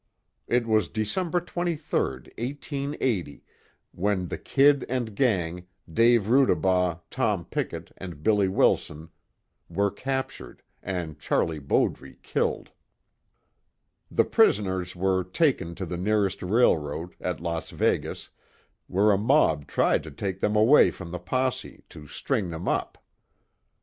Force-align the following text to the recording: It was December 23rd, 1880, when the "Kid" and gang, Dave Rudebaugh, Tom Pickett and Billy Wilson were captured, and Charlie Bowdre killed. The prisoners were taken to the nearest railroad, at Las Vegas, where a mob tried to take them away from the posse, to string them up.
It 0.47 0.65
was 0.65 0.87
December 0.89 1.39
23rd, 1.39 2.29
1880, 2.39 3.43
when 3.91 4.29
the 4.29 4.37
"Kid" 4.39 4.83
and 4.89 5.15
gang, 5.15 5.67
Dave 5.87 6.27
Rudebaugh, 6.27 7.01
Tom 7.11 7.45
Pickett 7.45 7.91
and 7.97 8.23
Billy 8.23 8.47
Wilson 8.47 9.09
were 9.69 9.91
captured, 9.91 10.63
and 10.81 11.19
Charlie 11.19 11.59
Bowdre 11.59 12.15
killed. 12.23 12.71
The 14.09 14.25
prisoners 14.25 14.95
were 14.95 15.23
taken 15.23 15.75
to 15.75 15.85
the 15.85 15.97
nearest 15.97 16.41
railroad, 16.41 17.13
at 17.21 17.39
Las 17.39 17.69
Vegas, 17.69 18.31
where 18.87 19.11
a 19.11 19.19
mob 19.19 19.67
tried 19.67 20.01
to 20.01 20.09
take 20.09 20.39
them 20.39 20.55
away 20.55 20.89
from 20.89 21.11
the 21.11 21.19
posse, 21.19 21.83
to 21.89 22.07
string 22.07 22.49
them 22.49 22.67
up. 22.67 22.97